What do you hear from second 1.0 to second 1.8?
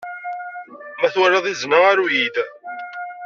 twalad izen-a,